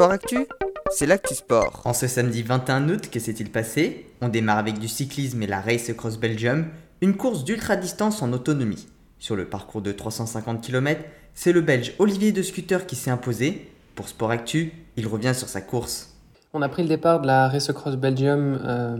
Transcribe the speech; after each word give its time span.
Sport 0.00 0.12
Actu, 0.12 0.46
c'est 0.90 1.04
l'actu 1.04 1.34
sport. 1.34 1.82
En 1.84 1.92
ce 1.92 2.06
samedi 2.06 2.42
21 2.42 2.88
août, 2.88 3.10
que 3.12 3.20
s'est-il 3.20 3.50
passé? 3.50 4.06
On 4.22 4.30
démarre 4.30 4.56
avec 4.56 4.78
du 4.78 4.88
cyclisme 4.88 5.42
et 5.42 5.46
la 5.46 5.60
Race 5.60 5.92
Cross 5.94 6.16
Belgium, 6.16 6.68
une 7.02 7.18
course 7.18 7.44
d'ultra-distance 7.44 8.22
en 8.22 8.32
autonomie. 8.32 8.88
Sur 9.18 9.36
le 9.36 9.44
parcours 9.44 9.82
de 9.82 9.92
350 9.92 10.62
km, 10.62 11.02
c'est 11.34 11.52
le 11.52 11.60
Belge 11.60 11.92
Olivier 11.98 12.32
de 12.32 12.40
Scooter 12.40 12.86
qui 12.86 12.96
s'est 12.96 13.10
imposé. 13.10 13.68
Pour 13.94 14.08
Sport 14.08 14.30
Actu, 14.30 14.72
il 14.96 15.06
revient 15.06 15.34
sur 15.34 15.50
sa 15.50 15.60
course. 15.60 16.14
On 16.52 16.62
a 16.62 16.68
pris 16.68 16.82
le 16.82 16.88
départ 16.88 17.20
de 17.20 17.28
la 17.28 17.48
Race 17.48 17.70
Cross 17.70 17.94
Belgium 17.94 18.58
euh, 18.64 18.96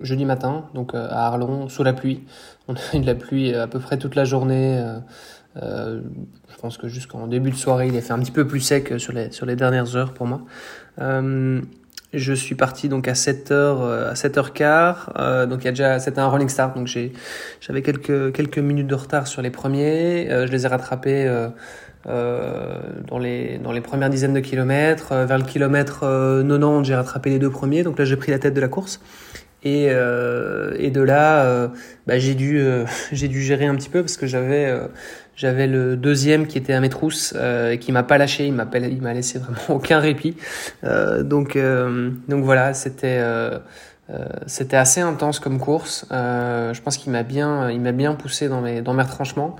jeudi 0.00 0.24
matin, 0.24 0.66
donc 0.72 0.94
euh, 0.94 1.08
à 1.10 1.26
Arlon, 1.26 1.68
sous 1.68 1.82
la 1.82 1.92
pluie. 1.92 2.20
On 2.68 2.74
a 2.74 2.78
eu 2.94 3.00
de 3.00 3.06
la 3.06 3.16
pluie 3.16 3.52
à 3.54 3.66
peu 3.66 3.80
près 3.80 3.98
toute 3.98 4.14
la 4.14 4.24
journée. 4.24 4.78
Euh, 4.78 4.98
euh, 5.56 6.00
je 6.48 6.56
pense 6.58 6.78
que 6.78 6.86
jusqu'en 6.86 7.26
début 7.26 7.50
de 7.50 7.56
soirée, 7.56 7.88
il 7.88 7.96
a 7.96 8.00
fait 8.02 8.12
un 8.12 8.20
petit 8.20 8.30
peu 8.30 8.46
plus 8.46 8.60
sec 8.60 9.00
sur 9.00 9.12
les, 9.12 9.32
sur 9.32 9.46
les 9.46 9.56
dernières 9.56 9.96
heures 9.96 10.14
pour 10.14 10.26
moi. 10.28 10.42
Euh, 12.14 12.18
je 12.18 12.32
suis 12.32 12.54
parti 12.54 12.88
donc 12.88 13.08
à 13.08 13.12
7h 13.12 13.52
à 14.10 14.14
7h15 14.14 14.94
euh, 15.18 15.46
donc 15.46 15.62
il 15.62 15.64
y 15.64 15.68
a 15.68 15.72
déjà 15.72 15.98
c'était 15.98 16.20
un 16.20 16.28
rolling 16.28 16.48
start 16.48 16.76
donc 16.76 16.86
j'ai 16.86 17.12
j'avais 17.60 17.82
quelques 17.82 18.58
minutes 18.58 18.86
de 18.86 18.94
retard 18.94 19.26
sur 19.26 19.42
les 19.42 19.50
premiers. 19.50 20.30
Euh, 20.30 20.46
je 20.46 20.52
les 20.52 20.64
ai 20.64 20.68
rattrapés 20.68 21.26
euh, 21.26 21.48
euh, 22.06 22.80
dans 23.06 23.18
les 23.18 23.58
dans 23.58 23.72
les 23.72 23.80
premières 23.80 24.10
dizaines 24.10 24.34
de 24.34 24.40
kilomètres. 24.40 25.14
Vers 25.14 25.38
le 25.38 25.44
kilomètre 25.44 26.00
90 26.00 26.84
j'ai 26.86 26.94
rattrapé 26.94 27.30
les 27.30 27.38
deux 27.38 27.50
premiers. 27.50 27.82
Donc 27.82 27.98
là 27.98 28.04
j'ai 28.04 28.16
pris 28.16 28.32
la 28.32 28.38
tête 28.38 28.54
de 28.54 28.60
la 28.60 28.68
course 28.68 29.00
et, 29.64 29.86
euh, 29.90 30.74
et 30.78 30.90
de 30.90 31.00
là, 31.00 31.44
euh, 31.44 31.68
bah, 32.06 32.18
j'ai 32.18 32.34
dû, 32.34 32.58
euh, 32.58 32.84
dû 33.12 33.42
gérer 33.42 33.66
un 33.66 33.76
petit 33.76 33.88
peu 33.88 34.00
parce 34.00 34.16
que 34.16 34.26
j'avais, 34.26 34.72
j'avais 35.36 35.66
le 35.66 35.96
deuxième 35.96 36.46
qui 36.46 36.58
était 36.58 36.72
à 36.72 36.80
mes 36.80 36.88
trousses 36.88 37.34
et 37.34 37.78
qui 37.78 37.92
m'a 37.92 38.02
pas 38.02 38.18
lâché. 38.18 38.46
Il 38.46 38.54
m'a, 38.54 38.64
m'a 38.64 39.14
laissé 39.14 39.38
vraiment 39.38 39.60
aucun 39.68 40.00
répit. 40.00 40.36
donc, 40.82 41.56
donc 42.28 42.44
voilà, 42.44 42.74
c'était, 42.74 43.22
assez 44.72 45.00
intense 45.00 45.38
comme 45.38 45.58
course. 45.58 46.06
je 46.10 46.80
pense 46.80 46.96
qu'il 46.96 47.12
m'a 47.12 47.22
bien, 47.22 47.72
bien 47.92 48.14
poussé 48.14 48.48
dans 48.48 48.60
mes, 48.60 48.82
dans 48.82 48.94
mes 48.94 49.04
retranchements. 49.04 49.56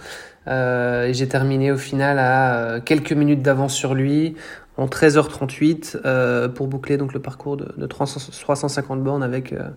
et 0.49 1.11
j'ai 1.13 1.29
terminé 1.29 1.71
au 1.71 1.79
final 1.79 2.19
à 2.19 2.81
quelques 2.85 3.13
minutes 3.13 3.43
d'avance 3.43 3.75
sur 3.75 3.95
lui 3.95 4.35
en 4.77 4.87
13h38 4.87 5.99
euh, 6.05 6.49
pour 6.49 6.67
boucler 6.67 6.97
donc 6.97 7.13
le 7.13 7.21
parcours 7.21 7.57
de, 7.57 7.75
de 7.77 7.87
350 7.87 9.03
bornes 9.03 9.23
avec 9.23 9.53
euh, 9.53 9.69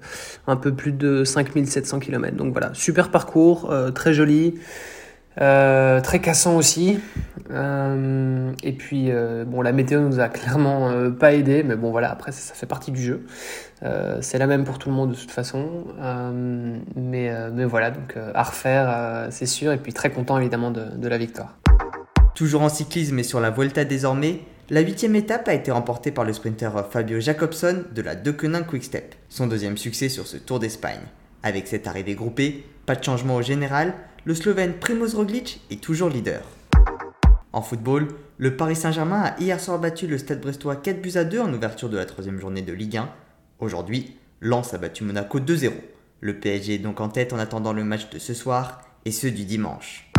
un 0.48 0.56
peu 0.56 0.74
plus 0.74 0.94
de 0.94 1.24
5700 1.24 2.00
km. 2.00 2.36
Donc 2.36 2.54
voilà, 2.54 2.74
super 2.74 3.12
parcours, 3.12 3.70
euh, 3.72 3.92
très 3.92 4.14
joli, 4.14 4.56
très 5.38 6.20
cassant 6.22 6.56
aussi. 6.56 6.98
Et 7.52 8.74
puis 8.74 9.12
bon, 9.46 9.62
la 9.62 9.72
météo 9.74 10.00
nous 10.00 10.22
a 10.22 10.30
clairement 10.30 11.12
pas 11.12 11.34
aidé, 11.34 11.62
mais 11.62 11.76
bon 11.76 11.92
voilà, 11.92 12.10
après 12.10 12.32
ça, 12.32 12.54
fait 12.54 12.66
partie 12.66 12.92
du 12.92 13.02
jeu. 13.04 13.26
c'est 14.22 14.38
la 14.38 14.48
même 14.48 14.64
pour 14.64 14.80
tout 14.80 14.88
le 14.88 14.96
monde 14.96 15.12
de 15.12 15.16
toute 15.16 15.32
façon, 15.32 15.84
mais 16.96 17.34
mais 17.52 17.66
voilà 17.66 17.92
donc 17.92 18.16
à 18.34 18.44
refaire, 18.44 19.28
c'est 19.30 19.46
sûr. 19.46 19.74
Et 19.74 19.78
puis 19.78 19.92
très 19.92 20.10
content 20.10 20.38
évidemment 20.38 20.72
de, 20.72 20.86
de 20.96 21.08
la 21.10 21.18
victoire. 21.18 21.58
Toujours 22.34 22.62
en 22.62 22.70
cyclisme 22.70 23.20
et 23.20 23.24
sur 23.24 23.42
la 23.42 23.50
Volta 23.50 23.84
désormais, 23.84 24.40
la 24.70 24.82
huitième 24.82 25.16
étape 25.16 25.48
a 25.48 25.54
été 25.54 25.72
remportée 25.72 26.12
par 26.12 26.26
le 26.26 26.34
sprinter 26.34 26.72
Fabio 26.90 27.20
Jacobson 27.20 27.84
de 27.94 28.02
la 28.02 28.16
Deceuninck 28.16 28.68
Quickstep, 28.68 29.14
son 29.30 29.46
deuxième 29.46 29.78
succès 29.78 30.10
sur 30.10 30.26
ce 30.26 30.38
Tour 30.38 30.60
d'Espagne. 30.60 31.02
Avec 31.44 31.68
cette 31.68 31.86
arrivée 31.86 32.16
groupée, 32.16 32.66
pas 32.88 32.96
de 32.96 33.04
changement 33.04 33.36
au 33.36 33.42
général, 33.44 33.94
le 34.24 34.34
Slovène 34.34 34.74
Primoz 34.74 35.14
Roglic 35.14 35.62
est 35.70 35.82
toujours 35.82 36.10
leader. 36.10 36.42
En 37.54 37.62
football, 37.62 38.08
le 38.38 38.58
Paris 38.58 38.76
Saint-Germain 38.76 39.22
a 39.22 39.40
hier 39.40 39.60
soir 39.60 39.78
battu 39.78 40.08
le 40.08 40.18
Stade 40.18 40.42
Brestois 40.42 40.78
4 40.78 41.00
buts 41.00 41.12
à 41.16 41.24
2 41.24 41.40
en 41.40 41.54
ouverture 41.54 41.90
de 41.90 41.98
la 41.98 42.06
troisième 42.06 42.40
journée 42.40 42.64
de 42.64 42.74
Ligue 42.74 42.98
1. 42.98 43.10
Aujourd'hui, 43.60 44.18
Lens 44.42 44.74
a 44.74 44.80
battu 44.80 45.04
Monaco 45.04 45.40
2-0. 45.40 45.72
Le 46.22 46.40
PSG 46.40 46.76
est 46.76 46.80
donc 46.80 47.02
en 47.02 47.10
tête 47.10 47.34
en 47.34 47.38
attendant 47.38 47.72
le 47.72 47.84
match 47.84 48.10
de 48.10 48.18
ce 48.18 48.34
soir 48.34 48.82
et 49.06 49.12
ceux 49.12 49.32
du 49.32 49.46
dimanche. 49.46 50.12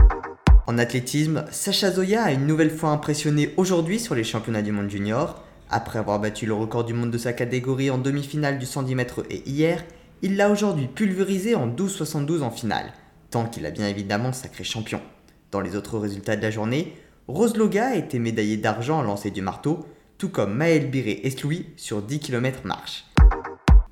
En 0.69 0.79
athlétisme, 0.79 1.45
Sacha 1.53 1.93
Zoya 1.93 2.25
a 2.25 2.33
une 2.33 2.45
nouvelle 2.45 2.73
fois 2.73 2.91
impressionné 2.91 3.55
aujourd'hui 3.57 4.01
sur 4.01 4.17
les 4.17 4.25
championnats 4.25 4.63
du 4.63 4.73
monde 4.73 4.91
junior. 4.91 5.45
Après 5.71 6.01
avoir 6.01 6.19
battu 6.19 6.45
le 6.45 6.55
record 6.55 6.83
du 6.83 6.93
monde 6.93 7.13
de 7.13 7.19
sa 7.19 7.33
catégorie 7.33 7.89
en 7.89 7.99
demi-finale 7.99 8.59
du 8.59 8.67
110 8.67 8.97
mètres 8.97 9.25
et 9.31 9.49
hier, 9.49 9.85
il 10.23 10.37
l'a 10.37 10.51
aujourd'hui 10.51 10.89
pulvérisé 10.89 11.55
en 11.55 11.69
12,72 11.69 12.43
en 12.43 12.51
finale, 12.51 12.93
tant 13.31 13.47
qu'il 13.47 13.65
a 13.65 13.71
bien 13.71 13.87
évidemment 13.87 14.33
sacré 14.33 14.65
champion. 14.65 15.01
Dans 15.53 15.61
les 15.61 15.77
autres 15.77 16.01
résultats 16.01 16.35
de 16.35 16.43
la 16.43 16.51
journée, 16.51 16.97
Rose 17.29 17.57
Loga 17.57 17.87
a 17.87 17.95
été 17.95 18.19
médaillée 18.19 18.57
d'argent 18.57 18.99
en 18.99 19.03
lancer 19.03 19.31
du 19.31 19.43
marteau, 19.43 19.87
tout 20.19 20.31
comme 20.31 20.55
Maël 20.55 20.91
Biré 20.91 21.21
Esloui 21.23 21.67
sur 21.77 22.03
10 22.03 22.19
km 22.19 22.63
marche. 22.65 23.05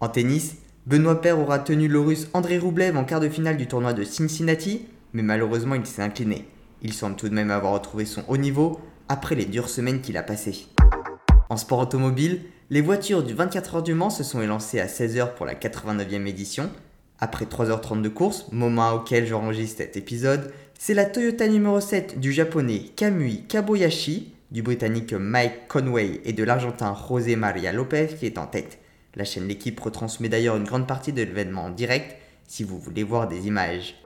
En 0.01 0.09
tennis, 0.09 0.57
Benoît 0.87 1.21
Paire 1.21 1.39
aura 1.39 1.61
tenu 1.61 1.87
le 1.87 2.01
russe 2.01 2.27
André 2.33 2.59
Roublev 2.59 2.97
en 2.97 3.05
quart 3.05 3.21
de 3.21 3.29
finale 3.29 3.59
du 3.59 3.69
tournoi 3.69 3.93
de 3.93 4.03
Cincinnati, 4.03 4.87
mais 5.13 5.23
malheureusement 5.23 5.77
il 5.77 5.87
s'est 5.87 6.03
incliné. 6.03 6.47
Il 6.83 6.93
semble 6.93 7.17
tout 7.17 7.29
de 7.29 7.35
même 7.35 7.51
avoir 7.51 7.73
retrouvé 7.73 8.05
son 8.05 8.25
haut 8.29 8.37
niveau 8.37 8.81
après 9.09 9.35
les 9.35 9.45
dures 9.45 9.69
semaines 9.69 10.01
qu'il 10.01 10.17
a 10.17 10.23
passées. 10.23 10.67
En 11.49 11.57
sport 11.57 11.81
automobile, 11.81 12.43
les 12.71 12.81
voitures 12.81 13.23
du 13.23 13.35
24 13.35 13.77
heures 13.77 13.83
du 13.83 13.95
Mans 13.95 14.11
se 14.11 14.25
sont 14.25 14.41
élancées 14.41 14.81
à 14.81 14.87
16h 14.87 15.35
pour 15.35 15.47
la 15.47 15.55
89e 15.55 16.27
édition. 16.27 16.71
Après 17.21 17.45
3h30 17.45 18.03
de 18.03 18.09
course, 18.09 18.47
moment 18.53 18.93
auquel 18.93 19.27
j'enregistre 19.27 19.79
cet 19.79 19.97
épisode, 19.97 20.53
c'est 20.79 20.95
la 20.95 21.05
Toyota 21.05 21.47
numéro 21.47 21.81
7 21.81 22.19
du 22.19 22.33
japonais 22.33 22.91
Kamui 22.97 23.45
Kaboyashi, 23.47 24.35
du 24.51 24.63
britannique 24.63 25.13
Mike 25.13 25.69
Conway 25.69 26.21
et 26.25 26.33
de 26.33 26.45
l'argentin 26.45 26.97
José 27.09 27.37
Maria 27.37 27.73
Lopez 27.73 28.09
qui 28.19 28.27
est 28.27 28.39
en 28.39 28.47
tête. 28.47 28.79
La 29.15 29.25
chaîne 29.25 29.47
L'équipe 29.47 29.79
retransmet 29.79 30.29
d'ailleurs 30.29 30.57
une 30.57 30.65
grande 30.65 30.87
partie 30.87 31.13
de 31.13 31.23
l'événement 31.23 31.65
en 31.65 31.71
direct 31.71 32.17
si 32.47 32.65
vous 32.65 32.79
voulez 32.79 33.05
voir 33.05 33.29
des 33.29 33.47
images. 33.47 34.01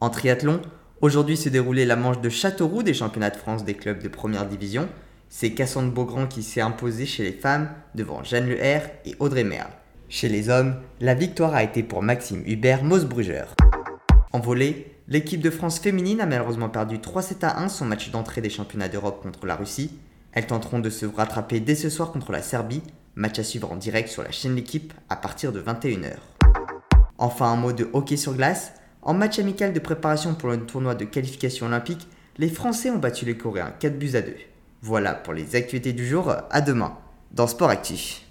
En 0.00 0.10
triathlon, 0.10 0.60
Aujourd'hui 1.00 1.36
s'est 1.36 1.50
déroulée 1.50 1.84
la 1.84 1.94
manche 1.94 2.20
de 2.20 2.28
Châteauroux 2.28 2.82
des 2.82 2.92
championnats 2.92 3.30
de 3.30 3.36
France 3.36 3.64
des 3.64 3.74
clubs 3.74 4.02
de 4.02 4.08
première 4.08 4.46
division. 4.46 4.88
C'est 5.28 5.52
Cassandre 5.52 5.92
Beaugrand 5.92 6.26
qui 6.26 6.42
s'est 6.42 6.60
imposée 6.60 7.06
chez 7.06 7.22
les 7.22 7.32
femmes 7.32 7.70
devant 7.94 8.24
Jeanne 8.24 8.48
Leher 8.48 8.80
et 9.04 9.14
Audrey 9.20 9.44
Merle. 9.44 9.70
Chez 10.08 10.28
les 10.28 10.48
hommes, 10.48 10.74
la 11.00 11.14
victoire 11.14 11.54
a 11.54 11.62
été 11.62 11.84
pour 11.84 12.02
Maxime 12.02 12.42
Hubert 12.44 12.82
Mosbrugger. 12.82 13.44
En 14.32 14.40
volée, 14.40 14.92
l'équipe 15.06 15.40
de 15.40 15.50
France 15.50 15.78
féminine 15.78 16.20
a 16.20 16.26
malheureusement 16.26 16.68
perdu 16.68 16.96
3-7 16.96 17.44
à 17.44 17.62
1 17.62 17.68
son 17.68 17.84
match 17.84 18.10
d'entrée 18.10 18.40
des 18.40 18.50
championnats 18.50 18.88
d'Europe 18.88 19.22
contre 19.22 19.46
la 19.46 19.54
Russie. 19.54 19.92
Elles 20.32 20.48
tenteront 20.48 20.80
de 20.80 20.90
se 20.90 21.06
rattraper 21.06 21.60
dès 21.60 21.76
ce 21.76 21.90
soir 21.90 22.10
contre 22.10 22.32
la 22.32 22.42
Serbie, 22.42 22.82
match 23.14 23.38
à 23.38 23.44
suivre 23.44 23.70
en 23.70 23.76
direct 23.76 24.08
sur 24.08 24.24
la 24.24 24.32
chaîne 24.32 24.56
L'équipe 24.56 24.92
à 25.08 25.14
partir 25.14 25.52
de 25.52 25.62
21h. 25.62 26.16
Enfin 27.18 27.52
un 27.52 27.56
mot 27.56 27.72
de 27.72 27.88
hockey 27.92 28.16
sur 28.16 28.34
glace, 28.34 28.72
en 29.02 29.14
match 29.14 29.38
amical 29.38 29.72
de 29.72 29.80
préparation 29.80 30.34
pour 30.34 30.50
le 30.50 30.58
tournoi 30.60 30.94
de 30.94 31.04
qualification 31.04 31.66
olympique, 31.66 32.08
les 32.36 32.48
Français 32.48 32.90
ont 32.90 32.98
battu 32.98 33.24
les 33.24 33.36
Coréens 33.36 33.72
4 33.78 33.98
buts 33.98 34.14
à 34.14 34.22
2. 34.22 34.34
Voilà 34.82 35.14
pour 35.14 35.32
les 35.32 35.56
actualités 35.56 35.92
du 35.92 36.06
jour, 36.06 36.32
à 36.50 36.60
demain 36.60 36.96
dans 37.32 37.46
Sport 37.46 37.70
Actif. 37.70 38.22